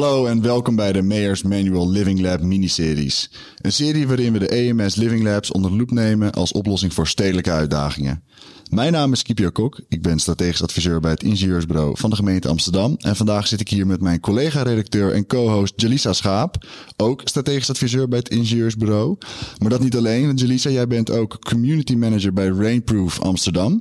[0.00, 3.30] Hallo en welkom bij de Mayors Manual Living Lab miniseries.
[3.56, 7.06] Een serie waarin we de EMS Living Labs onder de loep nemen als oplossing voor
[7.06, 8.22] stedelijke uitdagingen.
[8.70, 9.80] Mijn naam is Kipio Kok.
[9.88, 12.96] Ik ben strategisch adviseur bij het ingenieursbureau van de gemeente Amsterdam.
[12.98, 16.66] En vandaag zit ik hier met mijn collega-redacteur en co-host Jalisa Schaap.
[16.96, 19.16] Ook strategisch adviseur bij het ingenieursbureau.
[19.58, 20.34] Maar dat niet alleen.
[20.34, 23.80] Jalisa, jij bent ook community manager bij Rainproof Amsterdam.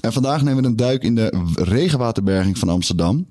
[0.00, 3.26] En vandaag nemen we een duik in de regenwaterberging van Amsterdam.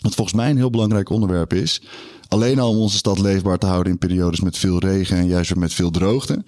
[0.00, 1.82] Wat volgens mij een heel belangrijk onderwerp is.
[2.28, 5.54] Alleen al om onze stad leefbaar te houden in periodes met veel regen en juist
[5.54, 6.44] met veel droogte.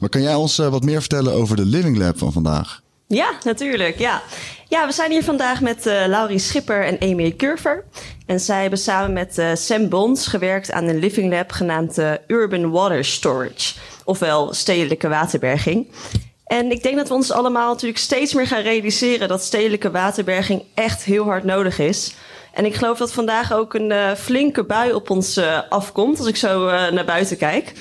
[0.00, 2.82] Maar kan jij ons eh, wat meer vertellen over de Living Lab van vandaag?
[3.06, 3.98] Ja, natuurlijk.
[3.98, 4.22] Ja.
[4.68, 7.84] ja, we zijn hier vandaag met uh, Laurie Schipper en Amy Curver.
[8.26, 12.70] En zij hebben samen met uh, Sam Bons gewerkt aan een living lab genaamd Urban
[12.70, 13.74] Water Storage.
[14.04, 15.86] Ofwel stedelijke waterberging.
[16.52, 20.62] En ik denk dat we ons allemaal natuurlijk steeds meer gaan realiseren dat stedelijke waterberging
[20.74, 22.14] echt heel hard nodig is.
[22.54, 26.64] En ik geloof dat vandaag ook een flinke bui op ons afkomt als ik zo
[26.90, 27.72] naar buiten kijk.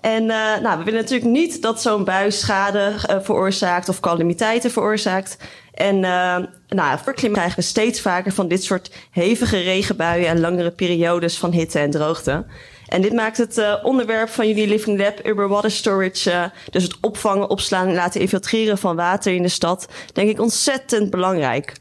[0.00, 5.36] En nou, we willen natuurlijk niet dat zo'n bui schade veroorzaakt of calamiteiten veroorzaakt.
[5.74, 6.00] En
[6.68, 11.38] nou, voor klimaat krijgen we steeds vaker van dit soort hevige regenbuien en langere periodes
[11.38, 12.44] van hitte en droogte.
[12.94, 17.50] En dit maakt het onderwerp van jullie Living Lab Urban Water Storage, dus het opvangen,
[17.50, 21.72] opslaan en laten infiltreren van water in de stad, denk ik ontzettend belangrijk.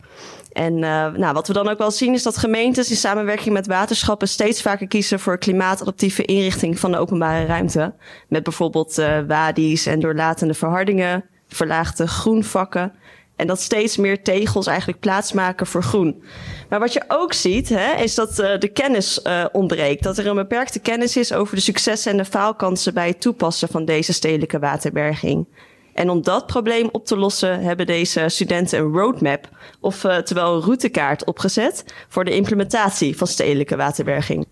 [0.51, 0.79] En uh,
[1.11, 4.61] nou, wat we dan ook wel zien is dat gemeentes in samenwerking met waterschappen steeds
[4.61, 7.93] vaker kiezen voor klimaatadaptieve inrichting van de openbare ruimte.
[8.27, 8.95] Met bijvoorbeeld
[9.27, 12.93] wadi's en doorlatende verhardingen, verlaagde groenvakken.
[13.35, 16.23] En dat steeds meer tegels eigenlijk plaatsmaken voor groen.
[16.69, 20.03] Maar wat je ook ziet, hè, is dat uh, de kennis uh, ontbreekt.
[20.03, 23.67] Dat er een beperkte kennis is over de successen en de faalkansen bij het toepassen
[23.67, 25.47] van deze stedelijke waterberging.
[25.93, 30.55] En om dat probleem op te lossen hebben deze studenten een roadmap, of uh, terwijl
[30.55, 34.45] een routekaart opgezet voor de implementatie van stedelijke waterberging.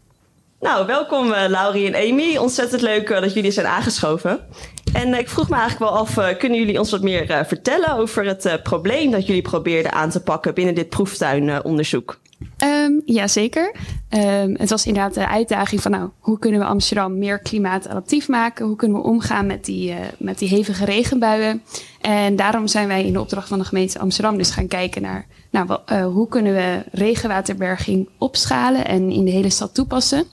[0.60, 2.38] Nou, welkom Laurie en Amy.
[2.38, 4.48] Ontzettend leuk dat jullie zijn aangeschoven.
[4.94, 8.60] En ik vroeg me eigenlijk wel af, kunnen jullie ons wat meer vertellen over het
[8.64, 12.20] probleem dat jullie probeerden aan te pakken binnen dit proeftuinonderzoek?
[12.64, 13.76] Um, ja, zeker.
[14.10, 18.66] Um, het was inderdaad de uitdaging van, nou, hoe kunnen we Amsterdam meer klimaatadaptief maken?
[18.66, 21.64] Hoe kunnen we omgaan met die, met die hevige regenbuien?
[22.02, 25.26] En daarom zijn wij in de opdracht van de gemeente Amsterdam dus gaan kijken naar,
[25.50, 30.26] nou, hoe kunnen we regenwaterberging opschalen en in de hele stad toepassen?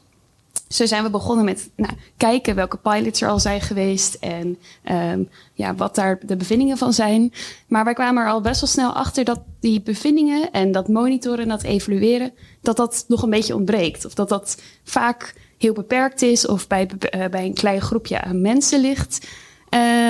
[0.69, 4.59] Zo zijn we begonnen met nou, kijken welke pilots er al zijn geweest en
[5.12, 7.33] um, ja, wat daar de bevindingen van zijn.
[7.67, 11.39] Maar wij kwamen er al best wel snel achter dat die bevindingen en dat monitoren
[11.39, 14.05] en dat evalueren, dat dat nog een beetje ontbreekt.
[14.05, 18.41] Of dat dat vaak heel beperkt is of bij, uh, bij een klein groepje aan
[18.41, 19.27] mensen ligt.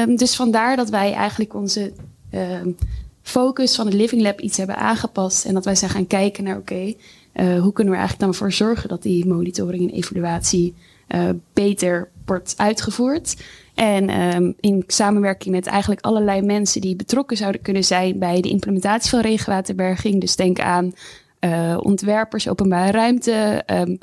[0.04, 1.92] Um, dus vandaar dat wij eigenlijk onze
[2.34, 2.76] um,
[3.22, 6.56] focus van het Living Lab iets hebben aangepast en dat wij zijn gaan kijken naar
[6.56, 6.94] oké.
[7.40, 10.74] Uh, hoe kunnen we eigenlijk dan voor zorgen dat die monitoring en evaluatie
[11.08, 13.36] uh, beter wordt uitgevoerd?
[13.74, 18.48] En um, in samenwerking met eigenlijk allerlei mensen die betrokken zouden kunnen zijn bij de
[18.48, 20.20] implementatie van regenwaterberging.
[20.20, 20.92] Dus denk aan
[21.40, 23.98] uh, ontwerpers openbare ruimte, um,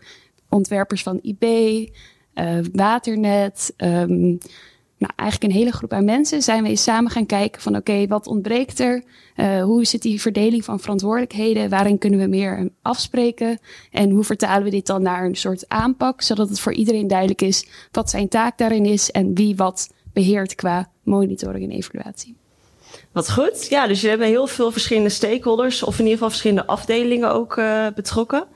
[0.50, 1.44] ontwerpers van IB,
[2.72, 3.74] waternet.
[3.78, 4.38] Um,
[4.98, 8.08] nou, eigenlijk een hele groep aan mensen zijn we eens samen gaan kijken van oké,
[8.08, 9.04] wat ontbreekt er?
[9.36, 11.70] Uh, hoe zit die verdeling van verantwoordelijkheden?
[11.70, 13.60] Waarin kunnen we meer afspreken?
[13.92, 17.42] En hoe vertalen we dit dan naar een soort aanpak, zodat het voor iedereen duidelijk
[17.42, 22.36] is wat zijn taak daarin is en wie wat beheert qua monitoring en evaluatie.
[23.12, 23.68] Wat goed.
[23.70, 27.58] Ja, dus je hebben heel veel verschillende stakeholders, of in ieder geval verschillende afdelingen ook
[27.58, 28.48] uh, betrokken.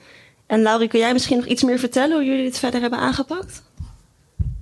[0.46, 3.64] En Laurie, kun jij misschien nog iets meer vertellen hoe jullie dit verder hebben aangepakt?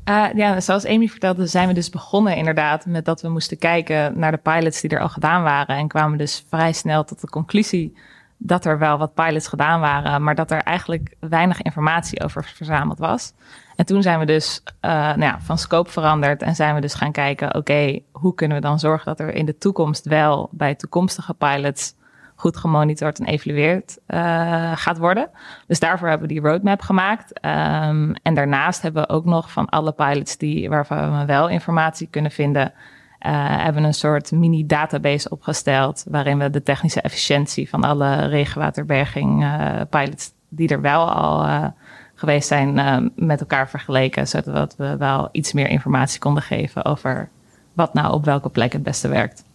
[0.10, 4.20] Uh, ja, zoals Amy vertelde, zijn we dus begonnen inderdaad met dat we moesten kijken
[4.20, 5.76] naar de pilots die er al gedaan waren.
[5.76, 7.98] En kwamen dus vrij snel tot de conclusie
[8.38, 12.98] dat er wel wat pilots gedaan waren, maar dat er eigenlijk weinig informatie over verzameld
[12.98, 13.34] was.
[13.76, 16.94] En toen zijn we dus uh, nou ja, van scope veranderd en zijn we dus
[16.94, 20.76] gaan kijken, oké, hoe kunnen we dan zorgen dat er in de toekomst wel bij
[20.76, 21.94] toekomstige pilots
[22.40, 25.30] goed gemonitord en evalueerd uh, gaat worden.
[25.68, 27.46] Dus daarvoor hebben we die roadmap gemaakt.
[27.46, 32.08] Um, en daarnaast hebben we ook nog van alle pilots die, waarvan we wel informatie
[32.08, 36.06] kunnen vinden, uh, hebben een soort mini-database opgesteld.
[36.10, 41.72] waarin we de technische efficiëntie van alle regenwaterberging uh, pilots die er wel al
[42.16, 44.28] geweest zijn, met elkaar vergeleken.
[44.28, 47.30] Zodat we wel iets meer informatie konden geven over
[47.74, 49.47] wat nou op welke plek het beste werkt.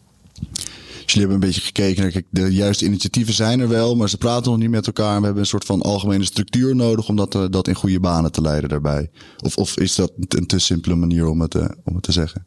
[1.12, 4.50] Dus hebben een beetje gekeken naar, de juiste initiatieven zijn er wel, maar ze praten
[4.50, 5.14] nog niet met elkaar.
[5.14, 8.00] En we hebben een soort van algemene structuur nodig om dat, uh, dat in goede
[8.00, 9.11] banen te leiden daarbij.
[9.44, 12.47] Of, of is dat een te simpele manier om het, uh, om het te zeggen?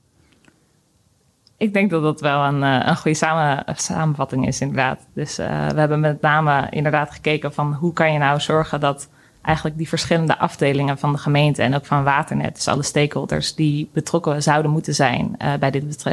[1.57, 4.99] Ik denk dat dat wel een, uh, een goede samen, samenvatting is, inderdaad.
[5.13, 5.43] Dus we
[5.75, 9.09] hebben met name inderdaad gekeken van hoe kan je nou zorgen dat
[9.41, 13.89] eigenlijk die verschillende afdelingen van de gemeente en ook van Waternet, dus alle stakeholders die
[13.93, 16.03] betrokken zouden moeten zijn bij, dit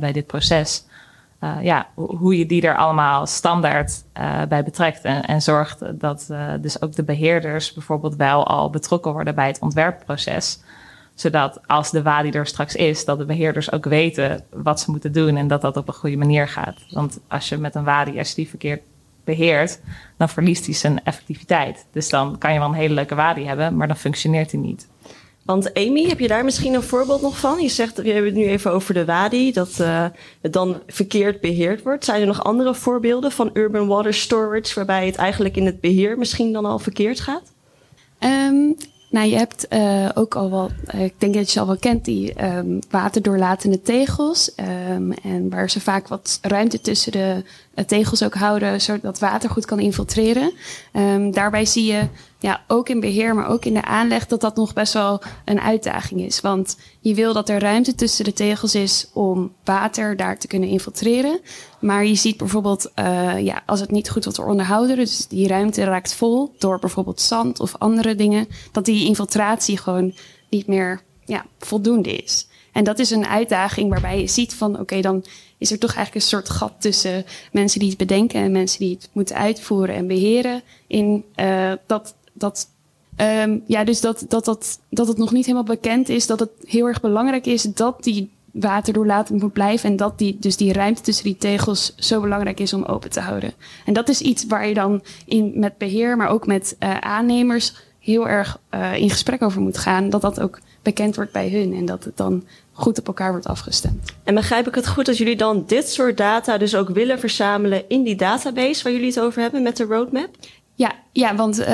[0.00, 0.84] bij dit proces.
[1.40, 4.04] Uh, ja, hoe je die er allemaal standaard
[4.48, 9.46] bij betrekt en, zorgt dat dus ook de beheerders bijvoorbeeld wel al betrokken worden bij
[9.46, 10.60] het ontwerpproces
[11.20, 15.12] zodat als de WADI er straks is, dat de beheerders ook weten wat ze moeten
[15.12, 16.84] doen en dat dat op een goede manier gaat.
[16.90, 18.82] Want als je met een WADI, als die verkeerd
[19.24, 19.80] beheert,
[20.16, 21.86] dan verliest hij zijn effectiviteit.
[21.92, 24.88] Dus dan kan je wel een hele leuke WADI hebben, maar dan functioneert hij niet.
[25.50, 27.62] Want Amy, heb je daar misschien een voorbeeld nog van?
[27.62, 30.06] Je zegt, we hebben het nu even over de WADI, dat uh,
[30.40, 32.04] het dan verkeerd beheerd wordt.
[32.04, 36.18] Zijn er nog andere voorbeelden van urban water storage waarbij het eigenlijk in het beheer
[36.18, 37.42] misschien dan al verkeerd gaat?
[38.20, 38.76] Um,
[39.10, 42.04] nou, je hebt uh, ook al wel, uh, ik denk dat je al wel kent,
[42.04, 44.52] die um, waterdoorlatende tegels.
[44.90, 47.42] Um, en waar ze vaak wat ruimte tussen de
[47.86, 50.52] tegels ook houden, zodat water goed kan infiltreren.
[50.92, 54.56] Um, daarbij zie je ja, ook in beheer, maar ook in de aanleg, dat dat
[54.56, 56.40] nog best wel een uitdaging is.
[56.40, 60.68] Want je wil dat er ruimte tussen de tegels is om water daar te kunnen
[60.68, 61.40] infiltreren.
[61.80, 65.84] Maar je ziet bijvoorbeeld, uh, ja, als het niet goed wordt onderhouden, dus die ruimte
[65.84, 70.14] raakt vol door bijvoorbeeld zand of andere dingen, dat die infiltratie gewoon
[70.50, 72.48] niet meer ja, voldoende is.
[72.72, 75.24] En dat is een uitdaging waarbij je ziet van, oké, dan
[75.58, 78.94] is er toch eigenlijk een soort gat tussen mensen die het bedenken en mensen die
[78.94, 80.62] het moeten uitvoeren en beheren.
[80.86, 82.68] In uh, dat dat
[83.16, 86.26] um, ja, dus dat, dat, dat, dat het nog niet helemaal bekend is.
[86.26, 89.90] Dat het heel erg belangrijk is dat die waterdoorlatend moet blijven.
[89.90, 93.20] En dat die, dus die ruimte tussen die tegels zo belangrijk is om open te
[93.20, 93.52] houden.
[93.84, 97.74] En dat is iets waar je dan in, met beheer, maar ook met uh, aannemers
[97.98, 100.10] heel erg uh, in gesprek over moet gaan.
[100.10, 103.46] Dat dat ook bekend wordt bij hun en dat het dan goed op elkaar wordt
[103.46, 104.12] afgestemd.
[104.24, 107.88] En begrijp ik het goed dat jullie dan dit soort data dus ook willen verzamelen
[107.88, 110.28] in die database waar jullie het over hebben met de roadmap?
[110.80, 111.66] Ja, ja want uh,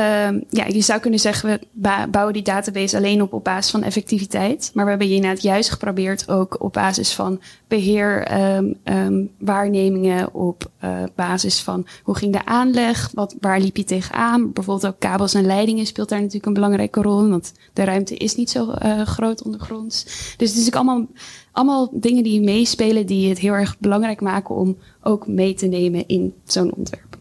[0.51, 4.71] ja, je zou kunnen zeggen, we bouwen die database alleen op op basis van effectiviteit.
[4.75, 10.71] Maar we hebben inderdaad juist geprobeerd ook op basis van beheer, um, um, waarnemingen, op
[10.85, 14.53] uh, basis van hoe ging de aanleg, wat, waar liep je tegenaan.
[14.53, 18.37] Bijvoorbeeld ook kabels en leidingen speelt daar natuurlijk een belangrijke rol want de ruimte is
[18.37, 20.05] niet zo uh, groot ondergronds.
[20.37, 21.07] Dus het is ook allemaal,
[21.53, 26.07] allemaal dingen die meespelen die het heel erg belangrijk maken om ook mee te nemen
[26.07, 27.16] in zo'n ontwerp.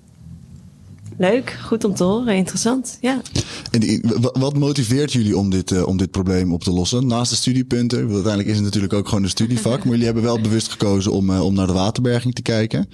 [1.17, 2.97] Leuk, goed om te horen, interessant.
[3.01, 3.21] Ja.
[3.71, 4.01] En
[4.33, 7.07] wat motiveert jullie om dit, uh, om dit probleem op te lossen?
[7.07, 10.41] Naast de studiepunten, uiteindelijk is het natuurlijk ook gewoon een studievak, maar jullie hebben wel
[10.41, 12.89] bewust gekozen om, uh, om naar de waterberging te kijken.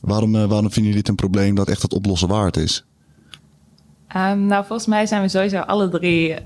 [0.00, 2.84] Waarom, uh, waarom vinden jullie dit een probleem dat echt het oplossen waard is?
[4.16, 6.36] Um, nou, volgens mij zijn we sowieso alle drie uh,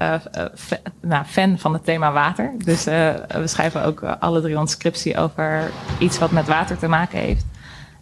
[0.55, 2.55] fa nou, fan van het thema water.
[2.65, 6.89] Dus uh, we schrijven ook alle drie onze scriptie over iets wat met water te
[6.89, 7.45] maken heeft.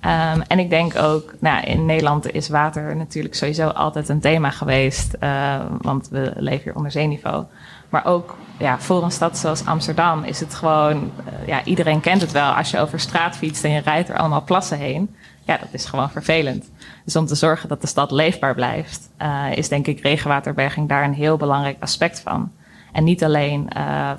[0.06, 4.50] Um, en ik denk ook, nou, in Nederland is water natuurlijk sowieso altijd een thema
[4.50, 7.44] geweest, uh, want we leven hier onder zeeniveau.
[7.88, 12.20] Maar ook ja, voor een stad zoals Amsterdam is het gewoon, uh, ja, iedereen kent
[12.20, 12.52] het wel.
[12.52, 15.84] Als je over straat fietst en je rijdt er allemaal plassen heen, ja, dat is
[15.84, 16.70] gewoon vervelend.
[17.04, 21.04] Dus om te zorgen dat de stad leefbaar blijft, uh, is denk ik regenwaterberging daar
[21.04, 22.52] een heel belangrijk aspect van.
[22.92, 23.68] En niet alleen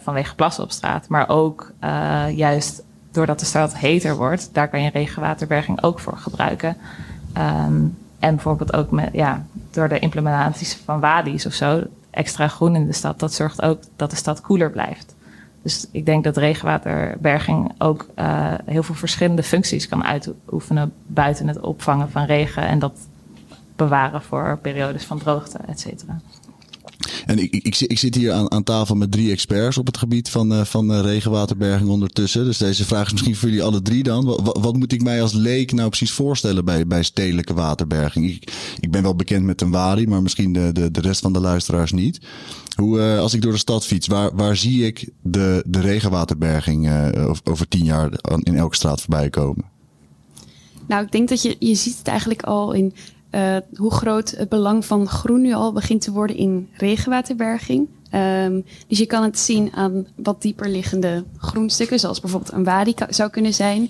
[0.04, 1.72] vanwege plassen op straat, maar ook
[2.36, 2.84] juist
[3.16, 6.78] doordat de stad heter wordt, daar kan je regenwaterberging ook voor gebruiken.
[7.38, 12.76] Um, en bijvoorbeeld ook met, ja, door de implementatie van wadi's of zo, extra groen
[12.76, 15.16] in de stad, dat zorgt ook dat de stad koeler blijft.
[15.62, 21.60] Dus ik denk dat regenwaterberging ook uh, heel veel verschillende functies kan uitoefenen buiten het
[21.60, 22.98] opvangen van regen en dat
[23.76, 26.20] bewaren voor periodes van droogte, et cetera.
[27.26, 30.30] En ik, ik, ik, zit hier aan, aan tafel met drie experts op het gebied
[30.30, 32.46] van, uh, van uh, regenwaterberging ondertussen.
[32.46, 34.26] Dus deze vraag is misschien voor jullie alle drie dan.
[34.26, 38.30] Wat, wat, moet ik mij als leek nou precies voorstellen bij, bij stedelijke waterberging?
[38.30, 41.34] Ik, ik ben wel bekend met een wadi, maar misschien de, de, de rest van
[41.34, 42.20] de luisteraars niet.
[42.76, 46.90] Hoe, uh, als ik door de stad fiets, waar, waar zie ik de, de regenwaterberging
[47.44, 48.10] over tien jaar
[48.44, 49.74] in elke straat voorbij komen?
[50.88, 52.94] Nou, ik denk dat je, je ziet het eigenlijk al in
[53.36, 57.88] uh, hoe groot het belang van groen nu al begint te worden in regenwaterberging.
[58.14, 62.94] Um, dus je kan het zien aan wat dieper liggende groenstukken, zoals bijvoorbeeld een wadi
[63.10, 63.90] zou kunnen zijn.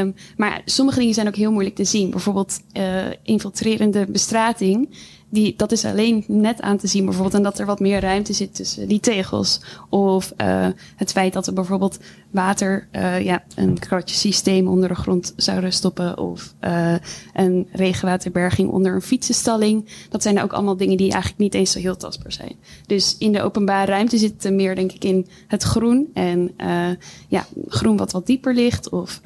[0.00, 2.10] Um, maar sommige dingen zijn ook heel moeilijk te zien.
[2.10, 4.88] Bijvoorbeeld uh, infiltrerende bestrating
[5.28, 7.34] die, dat is alleen net aan te zien bijvoorbeeld.
[7.34, 9.60] En dat er wat meer ruimte zit tussen die tegels.
[9.88, 10.66] Of uh,
[10.96, 11.98] het feit dat we bijvoorbeeld
[12.30, 16.18] water, uh, ja, een systeem onder de grond zouden stoppen.
[16.18, 16.94] Of uh,
[17.34, 20.06] een regenwaterberging onder een fietsenstalling.
[20.08, 22.56] Dat zijn ook allemaal dingen die eigenlijk niet eens zo heel tastbaar zijn.
[22.86, 26.10] Dus in de openbare ruimte zit het meer denk ik in het groen.
[26.14, 26.50] En
[27.28, 28.88] ja, groen wat wat dieper ligt.
[28.88, 29.20] Of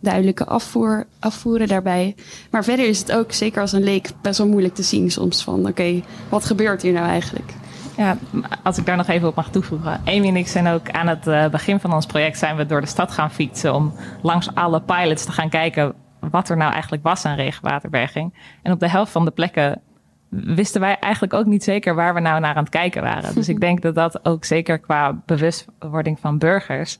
[0.00, 2.14] duidelijke afvoer, afvoeren daarbij.
[2.50, 5.27] Maar verder is het ook, zeker als een leek, best wel moeilijk te zien soms
[5.32, 7.52] soms van oké, wat gebeurt hier nou eigenlijk?
[7.96, 8.16] Ja,
[8.62, 10.00] als ik daar nog even op mag toevoegen.
[10.04, 12.80] Amy en ik zijn ook aan het uh, begin van ons project zijn we door
[12.80, 17.02] de stad gaan fietsen om langs alle pilots te gaan kijken wat er nou eigenlijk
[17.02, 18.34] was aan regenwaterberging.
[18.62, 19.80] En op de helft van de plekken
[20.28, 23.34] wisten wij eigenlijk ook niet zeker waar we nou naar aan het kijken waren.
[23.34, 26.98] Dus ik denk dat dat ook zeker qua bewustwording van burgers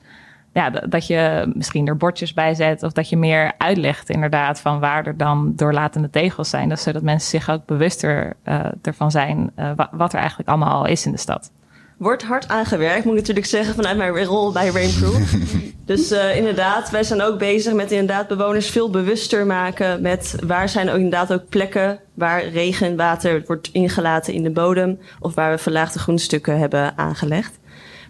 [0.59, 4.81] ja, dat je misschien er bordjes bij zet of dat je meer uitlegt inderdaad van
[4.81, 6.69] waar er dan doorlatende tegels zijn.
[6.69, 10.87] Dus zodat mensen zich ook bewuster uh, ervan zijn uh, wat er eigenlijk allemaal al
[10.87, 11.50] is in de stad.
[11.97, 15.35] Wordt hard aangewerkt, moet ik natuurlijk zeggen, vanuit mijn rol bij Rainproof.
[15.93, 20.69] dus uh, inderdaad, wij zijn ook bezig met inderdaad bewoners veel bewuster maken met waar
[20.69, 25.59] zijn ook inderdaad ook plekken waar regenwater wordt ingelaten in de bodem of waar we
[25.59, 27.59] verlaagde groenstukken hebben aangelegd.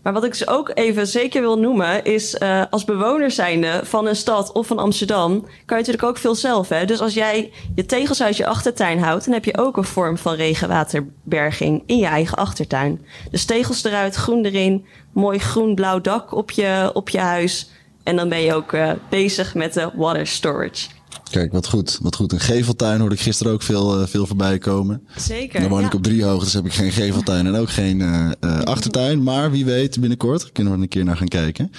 [0.03, 4.07] Maar wat ik dus ook even zeker wil noemen, is uh, als bewoner zijnde van
[4.07, 6.69] een stad of van Amsterdam, kan je natuurlijk ook veel zelf.
[6.69, 6.85] Hè?
[6.85, 10.19] Dus als jij je tegels uit je achtertuin houdt, dan heb je ook een vorm
[10.19, 13.07] van regenwaterberging in je eigen achtertuin.
[13.31, 17.71] Dus tegels eruit, groen erin, mooi groen-blauw dak op je, op je huis.
[18.03, 20.98] En dan ben je ook uh, bezig met de water storage.
[21.31, 21.99] Kijk, wat goed.
[22.03, 22.33] Wat goed.
[22.33, 25.07] Een geveltuin hoorde ik gisteren ook veel, uh, veel voorbij komen.
[25.17, 25.61] Zeker.
[25.61, 25.87] Dan woon ja.
[25.87, 29.23] ik op drie hoogtes, heb ik geen geveltuin en ook geen uh, uh, achtertuin.
[29.23, 31.71] Maar wie weet, binnenkort kunnen we er een keer naar gaan kijken.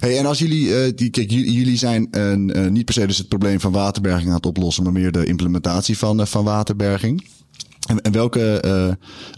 [0.00, 2.08] Hey, en als jullie, die, kijk, jullie zijn
[2.70, 5.98] niet per se dus het probleem van waterberging aan het oplossen, maar meer de implementatie
[5.98, 7.24] van, van waterberging.
[7.88, 8.62] En, welke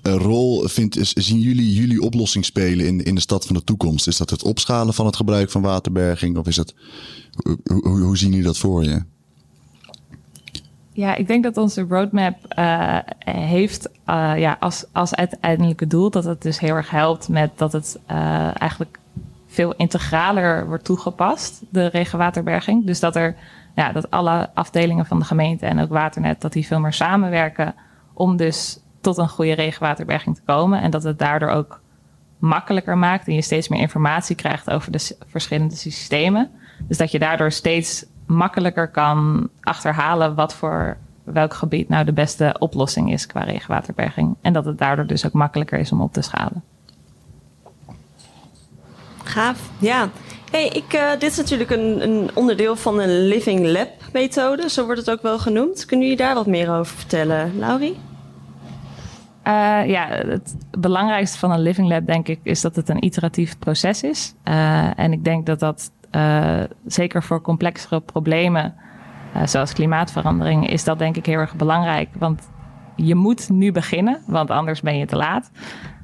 [0.02, 4.06] uh, rol vindt, zien jullie jullie oplossing spelen in, in de stad van de toekomst?
[4.06, 6.36] Is dat het opschalen van het gebruik van waterberging?
[6.36, 6.74] Of is het,
[7.42, 9.02] hoe, hoe, zien jullie dat voor je?
[10.92, 13.88] Ja, ik denk dat onze roadmap uh, heeft
[14.36, 17.98] ja, als, als uiteindelijke doel dat het dus heel erg helpt met dat het
[18.54, 18.98] eigenlijk
[19.46, 22.86] veel integraler wordt toegepast, de regenwaterberging.
[22.86, 23.36] Dus dat er
[23.74, 27.74] ja, dat alle afdelingen van de gemeente en ook Waternet, dat die veel meer samenwerken
[28.14, 30.80] om dus tot een goede regenwaterberging te komen.
[30.80, 31.80] En dat het daardoor ook
[32.38, 36.50] makkelijker maakt en je steeds meer informatie krijgt over de verschillende systemen.
[36.88, 42.56] Dus dat je daardoor steeds makkelijker kan achterhalen wat voor welk gebied nou de beste
[42.58, 44.34] oplossing is qua regenwaterberging.
[44.40, 46.62] En dat het daardoor dus ook makkelijker is om op te schalen.
[49.24, 50.08] Gaaf, ja.
[50.54, 54.84] Hey, ik, uh, dit is natuurlijk een, een, onderdeel van een Living Lab methode, zo
[54.84, 55.84] wordt het ook wel genoemd.
[55.84, 57.96] Kunnen jullie daar wat meer over vertellen, Laurie?
[59.46, 63.58] Uh, ja, het belangrijkste van een Living Lab, denk ik, is dat het een iteratief
[63.58, 64.34] proces is.
[64.44, 65.90] Uh, en ik denk dat dat
[66.86, 68.74] zeker voor complexere problemen,
[69.44, 72.08] zoals klimaatverandering, is dat denk ik heel erg belangrijk.
[72.18, 72.48] Want
[72.96, 75.50] je moet nu beginnen, want anders ben je te laat.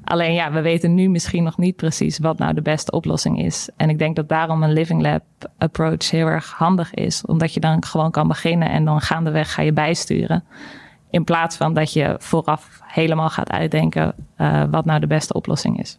[0.05, 3.69] Alleen ja, we weten nu misschien nog niet precies wat nou de beste oplossing is.
[3.77, 5.23] En ik denk dat daarom een Living Lab
[5.59, 7.25] approach heel erg handig is.
[7.27, 10.45] Omdat je dan gewoon kan beginnen en dan gaandeweg ga je bijsturen.
[11.11, 15.81] In plaats van dat je vooraf helemaal gaat uitdenken uh, wat nou de beste oplossing
[15.81, 15.99] is.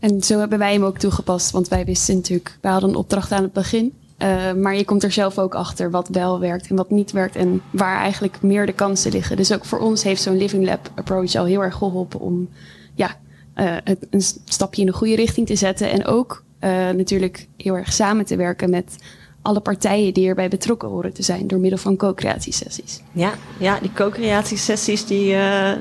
[0.00, 3.32] En zo hebben wij hem ook toegepast, want wij wisten natuurlijk, wij hadden een opdracht
[3.32, 3.92] aan het begin.
[4.22, 7.36] Uh, maar je komt er zelf ook achter wat wel werkt en wat niet werkt
[7.36, 9.36] en waar eigenlijk meer de kansen liggen.
[9.36, 12.48] Dus ook voor ons heeft zo'n Living Lab approach al heel erg geholpen om
[12.94, 13.16] ja,
[13.56, 15.90] uh, het, een stapje in de goede richting te zetten.
[15.90, 18.96] En ook uh, natuurlijk heel erg samen te werken met
[19.42, 23.00] alle partijen die erbij betrokken horen te zijn door middel van co-creatiesessies.
[23.12, 25.36] Ja, ja die co-creatiesessies die,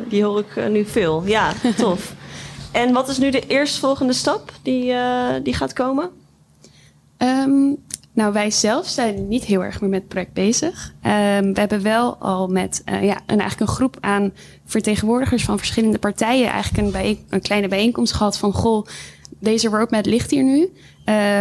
[0.09, 1.23] die hoor ik nu veel.
[1.25, 2.13] Ja, tof.
[2.71, 4.93] en wat is nu de eerstvolgende stap die,
[5.43, 6.09] die gaat komen?
[7.17, 7.77] Um,
[8.17, 10.93] nou, wij zelf zijn niet heel erg meer met het project bezig.
[11.03, 14.33] Um, we hebben wel al met ja, een, eigenlijk een groep aan
[14.65, 18.85] vertegenwoordigers van verschillende partijen eigenlijk een, een kleine bijeenkomst gehad van goh,
[19.39, 20.69] deze roadmap ligt hier nu.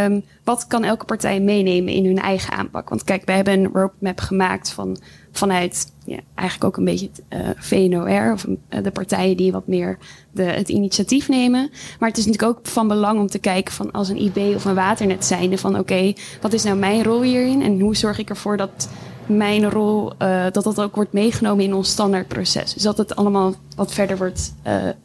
[0.05, 2.89] Um, wat kan elke partij meenemen in hun eigen aanpak?
[2.89, 4.99] Want kijk, wij hebben een roadmap gemaakt van,
[5.33, 9.67] vanuit ja, eigenlijk ook een beetje het uh, VNOR, of uh, de partijen die wat
[9.67, 9.99] meer
[10.31, 11.71] de, het initiatief nemen.
[11.99, 14.65] Maar het is natuurlijk ook van belang om te kijken van als een IB of
[14.65, 18.31] een waternet zijnde van oké, wat is nou mijn rol hierin en hoe zorg ik
[18.31, 18.89] ervoor dat
[19.27, 22.75] mijn rol, uh, dat dat ook wordt meegenomen in ons standaardproces.
[22.75, 24.55] Dus dat het allemaal wat verder wordt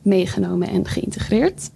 [0.02, 1.70] meegenomen en geïntegreerd.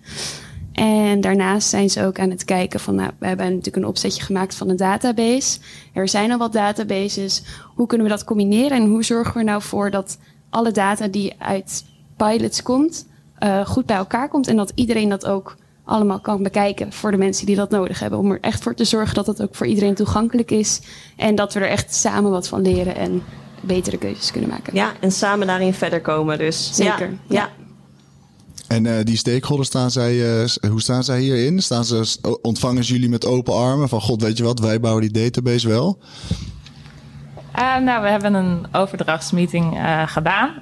[0.76, 4.24] En daarnaast zijn ze ook aan het kijken van, nou, we hebben natuurlijk een opzetje
[4.24, 5.60] gemaakt van een database.
[5.94, 7.44] Er zijn al wat databases.
[7.76, 10.18] Hoe kunnen we dat combineren en hoe zorgen we er nou voor dat
[10.50, 11.86] alle data die uit
[12.18, 13.08] pilots komt,
[13.40, 15.56] uh, goed bij elkaar komt en dat iedereen dat ook
[15.86, 18.20] allemaal kan bekijken voor de mensen die dat nodig hebben.
[18.20, 20.82] Om er echt voor te zorgen dat het ook voor iedereen toegankelijk is
[21.16, 23.24] en dat we er echt samen wat van leren en
[23.62, 24.76] betere keuzes kunnen maken.
[24.76, 26.76] Ja, en samen daarin verder komen dus.
[26.76, 27.18] Zeker, ja.
[27.28, 27.50] ja.
[28.68, 31.62] En uh, die stakeholders, staan zij, uh, hoe staan zij hierin?
[31.62, 35.02] Staan ze, ontvangen ze jullie met open armen van god, weet je wat, wij bouwen
[35.02, 36.00] die database wel?
[37.60, 40.54] Uh, nou, we hebben een overdrachtsmeeting gedaan.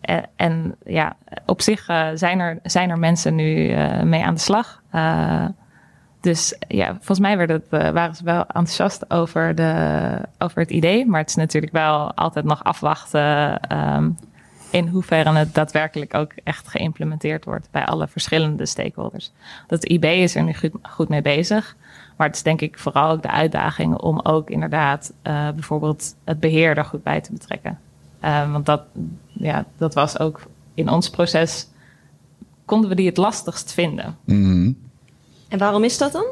[0.00, 1.84] En, en, ja, op zich
[2.14, 4.82] zijn, er, zijn er mensen nu mee aan de slag.
[6.20, 11.06] dus ja, volgens mij werd waren ze wel enthousiast over, de, over het idee.
[11.06, 14.16] Maar het is natuurlijk wel altijd nog afwachten um,
[14.70, 19.32] in hoeverre het daadwerkelijk ook echt geïmplementeerd wordt bij alle verschillende stakeholders.
[19.66, 21.76] Dat IB is er nu goed, goed mee bezig.
[22.16, 26.40] Maar het is denk ik vooral ook de uitdaging om ook inderdaad uh, bijvoorbeeld het
[26.40, 27.78] beheer er goed bij te betrekken.
[28.24, 28.82] Uh, want dat,
[29.28, 30.42] ja, dat was ook
[30.74, 31.68] in ons proces,
[32.64, 34.16] konden we die het lastigst vinden.
[34.24, 34.78] Mm -hmm.
[35.48, 36.26] En waarom is dat dan?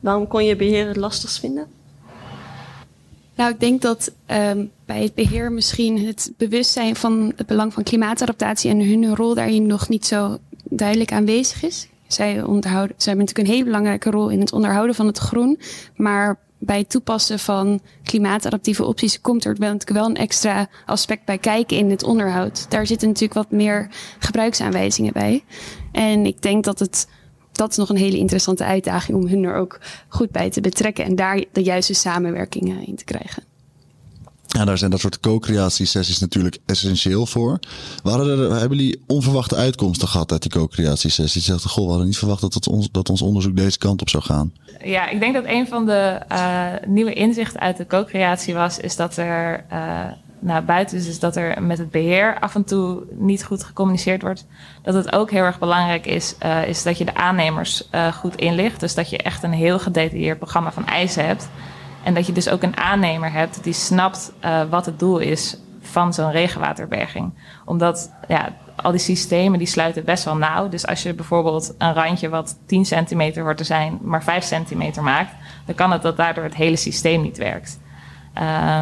[0.00, 1.66] Waarom kon je beheer het lastigst vinden?
[3.36, 7.82] Nou, ik denk dat um, bij het beheer misschien het bewustzijn van het belang van
[7.82, 11.88] klimaatadaptatie en hun rol daarin nog niet zo duidelijk aanwezig is.
[12.06, 15.58] Zij, zij hebben natuurlijk een hele belangrijke rol in het onderhouden van het groen.
[15.96, 21.38] Maar bij het toepassen van klimaatadaptieve opties komt er natuurlijk wel een extra aspect bij
[21.38, 22.66] kijken in het onderhoud.
[22.70, 25.44] Daar zitten natuurlijk wat meer gebruiksaanwijzingen bij.
[25.92, 27.06] En ik denk dat het
[27.52, 31.04] dat is nog een hele interessante uitdaging om hun er ook goed bij te betrekken
[31.04, 33.42] en daar de juiste samenwerking in te krijgen.
[34.46, 37.58] Ja, daar zijn dat soort co-creatiesessies natuurlijk essentieel voor.
[38.02, 41.46] Waren er, hebben jullie onverwachte uitkomsten gehad uit die co-creatiesessies?
[41.46, 44.00] Je zegt, goh, we hadden niet verwacht dat, het ons, dat ons onderzoek deze kant
[44.00, 44.52] op zou gaan.
[44.84, 48.96] Ja, ik denk dat een van de uh, nieuwe inzichten uit de co-creatie was, is
[48.96, 50.04] dat er uh,
[50.42, 54.22] nou, buiten is, is dat er met het beheer af en toe niet goed gecommuniceerd
[54.22, 54.46] wordt.
[54.82, 58.80] Dat het ook heel erg belangrijk is, uh, is dat je de aannemers goed inlicht.
[58.80, 61.48] Dus dat je echt een heel gedetailleerd programma van eisen hebt.
[62.02, 65.56] En dat je dus ook een aannemer hebt die snapt uh, wat het doel is
[65.80, 67.32] van zo'n regenwaterberging.
[67.64, 70.68] Omdat ja, al die systemen die sluiten best wel nauw.
[70.68, 75.02] Dus als je bijvoorbeeld een randje wat 10 centimeter wordt te zijn, maar 5 centimeter
[75.02, 75.34] maakt,
[75.66, 77.80] dan kan het dat daardoor het hele systeem niet werkt.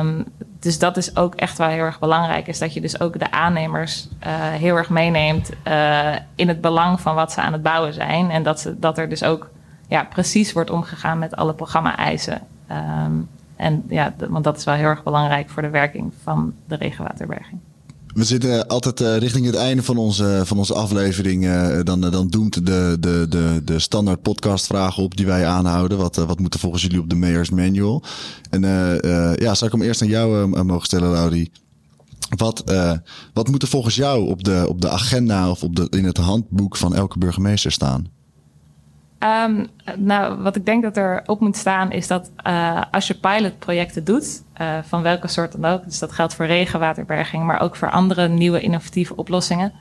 [0.01, 0.25] Um,
[0.61, 2.47] dus dat is ook echt wel heel erg belangrijk.
[2.47, 7.01] Is dat je dus ook de aannemers uh, heel erg meeneemt uh, in het belang
[7.01, 8.31] van wat ze aan het bouwen zijn.
[8.31, 9.51] En dat, ze, dat er dus ook
[9.89, 12.41] ja, precies wordt omgegaan met alle programma-eisen.
[12.71, 16.75] Um, en ja, want dat is wel heel erg belangrijk voor de werking van de
[16.75, 17.61] regenwaterberging.
[18.15, 21.45] We zitten altijd uh, richting het einde van onze, van onze aflevering.
[21.45, 25.99] Uh, dan, dan doemt de, de, de, de standaard podcastvragen op die wij aanhouden.
[25.99, 28.05] Wat, uh, wat moet er volgens jullie op de Mayors Manual?
[28.51, 28.63] En
[29.39, 31.51] ja, zou ik hem eerst aan jou mogen stellen, Laudi?
[32.37, 32.65] Wat,
[33.33, 36.17] wat moet er volgens jou op de, op de agenda of op de, in het
[36.17, 38.07] handboek van elke burgemeester staan?
[39.23, 43.15] Um, nou, wat ik denk dat er op moet staan is dat uh, als je
[43.15, 47.77] pilotprojecten doet, uh, van welke soort dan ook, dus dat geldt voor regenwaterberging, maar ook
[47.77, 49.73] voor andere nieuwe innovatieve oplossingen,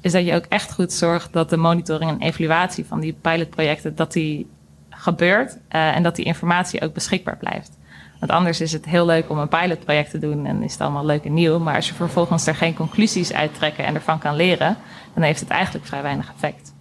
[0.00, 3.96] is dat je ook echt goed zorgt dat de monitoring en evaluatie van die pilotprojecten,
[3.96, 4.50] dat die
[4.90, 7.78] gebeurt uh, en dat die informatie ook beschikbaar blijft.
[8.20, 11.06] Want anders is het heel leuk om een pilotproject te doen en is het allemaal
[11.06, 14.76] leuk en nieuw, maar als je vervolgens er geen conclusies uittrekken en ervan kan leren,
[15.14, 16.76] dan heeft het eigenlijk vrij weinig effect.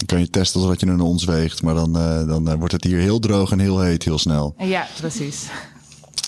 [0.00, 2.72] Dan kan je testen wat je naar ons weegt, maar dan, uh, dan uh, wordt
[2.72, 4.54] het hier heel droog en heel heet heel snel.
[4.58, 5.46] Ja, precies.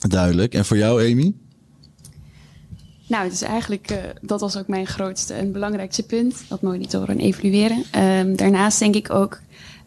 [0.08, 0.54] Duidelijk.
[0.54, 1.34] En voor jou, Amy?
[3.06, 7.08] Nou, het is eigenlijk, uh, dat was ook mijn grootste en belangrijkste punt, dat monitoren
[7.08, 7.84] en evalueren.
[7.98, 9.40] Um, daarnaast denk ik ook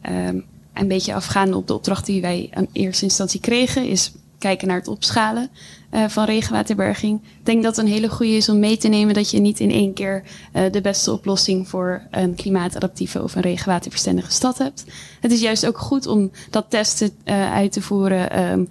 [0.09, 0.43] um,
[0.73, 4.11] een beetje afgaande op de opdracht die wij aan eerste instantie kregen, is
[4.45, 5.49] kijken naar het opschalen
[5.91, 7.21] uh, van regenwaterberging.
[7.21, 9.59] Ik denk dat het een hele goede is om mee te nemen dat je niet
[9.59, 14.85] in één keer uh, de beste oplossing voor een klimaatadaptieve of een regenwaterverstendige stad hebt.
[15.21, 18.51] Het is juist ook goed om dat testen uh, uit te voeren.
[18.51, 18.69] Um,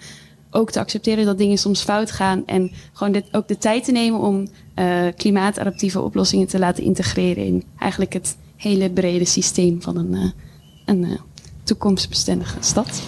[0.50, 2.46] ook te accepteren dat dingen soms fout gaan.
[2.46, 4.48] En gewoon dit, ook de tijd te nemen om
[5.16, 10.32] klimaatadaptieve oplossingen te laten integreren in eigenlijk het hele brede systeem van een,
[10.84, 11.18] een
[11.64, 13.02] toekomstbestendige stad.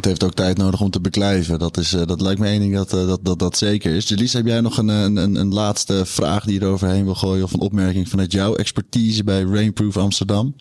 [0.00, 1.58] Het heeft ook tijd nodig om te beklijven.
[1.58, 4.08] Dat, is, uh, dat lijkt me één ding dat, uh, dat, dat, dat zeker is.
[4.08, 7.44] Jelise, heb jij nog een, een, een laatste vraag die je eroverheen wil gooien?
[7.44, 10.56] Of een opmerking vanuit jouw expertise bij Rainproof Amsterdam?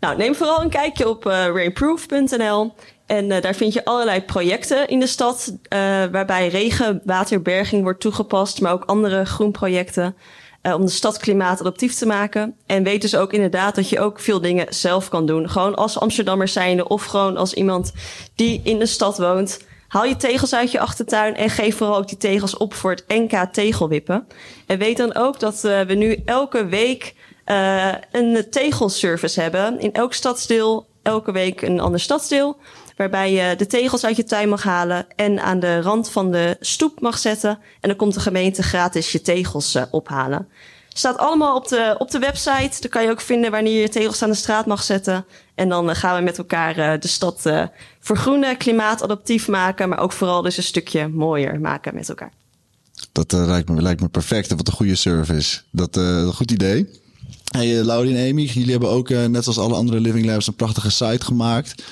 [0.00, 2.74] Nou, neem vooral een kijkje op uh, rainproof.nl.
[3.06, 5.56] En daar vind je allerlei projecten in de stad.
[6.12, 8.60] waarbij regenwaterberging wordt toegepast.
[8.60, 10.16] Maar ook andere groenprojecten.
[10.66, 12.56] Uh, om de stad klimaatadaptief te maken.
[12.66, 15.50] En weet dus ook inderdaad dat je ook veel dingen zelf kan doen.
[15.50, 17.92] Gewoon als Amsterdammer zijnde of gewoon als iemand
[18.34, 19.60] die in de stad woont.
[19.88, 23.04] Haal je tegels uit je achtertuin en geef vooral ook die tegels op voor het
[23.08, 24.26] NK tegelwippen.
[24.66, 27.14] En weet dan ook dat uh, we nu elke week
[27.46, 29.80] uh, een tegelservice hebben.
[29.80, 32.56] In elk stadsdeel, elke week een ander stadsdeel.
[32.96, 36.56] Waarbij je de tegels uit je tuin mag halen en aan de rand van de
[36.60, 37.50] stoep mag zetten.
[37.80, 40.48] En dan komt de gemeente gratis je tegels uh, ophalen.
[40.88, 42.80] Staat allemaal op de, op de website.
[42.80, 45.24] Daar kan je ook vinden wanneer je tegels aan de straat mag zetten.
[45.54, 47.42] En dan gaan we met elkaar de stad
[48.00, 52.32] vergroenen, klimaatadaptief maken, maar ook vooral dus een stukje mooier maken met elkaar.
[53.12, 54.50] Dat lijkt, me, lijkt me perfect.
[54.50, 55.60] Wat een goede service.
[55.70, 56.88] Dat een goed idee.
[57.50, 60.90] Hey, Laurie en Amy, jullie hebben ook, net zoals alle andere Living Labs, een prachtige
[60.90, 61.82] site gemaakt.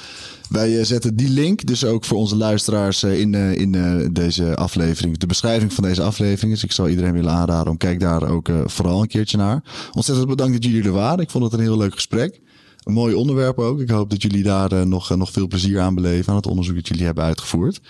[0.48, 4.57] Wij eh, zetten die link dus ook voor onze luisteraars eh, in, eh, in deze
[4.57, 5.18] aflevering.
[5.18, 6.52] De beschrijving van deze aflevering.
[6.52, 9.62] Dus ik zou iedereen willen aanraden om kijk daar ook vooral een keertje naar.
[9.92, 11.18] Ontzettend bedankt dat jullie er waren.
[11.18, 12.40] Ik vond het een heel leuk gesprek.
[12.83, 13.80] Een mooi onderwerp ook.
[13.80, 16.88] Ik hoop dat jullie daar nog, nog veel plezier aan beleven aan het onderzoek dat
[16.88, 17.80] jullie hebben uitgevoerd.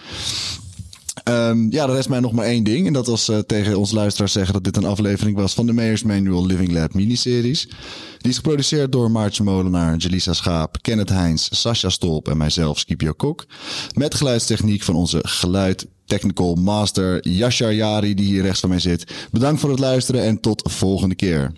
[1.28, 2.87] Um, ja, er rest mij nog maar één ding.
[2.87, 5.72] En dat was uh, tegen onze luisteraars zeggen dat dit een aflevering was van de
[5.72, 7.68] Mayors Manual Living Lab miniseries.
[8.18, 13.12] Die is geproduceerd door Maartje Molenaar, Jelisa Schaap, Kenneth Heins, Sascha Stolp en mijzelf, Skipio
[13.12, 13.46] Kok.
[13.94, 19.12] Met geluidstechniek van onze geluid technical master Yashar Yari, die hier rechts van mij zit.
[19.30, 21.52] Bedankt voor het luisteren en tot volgende keer.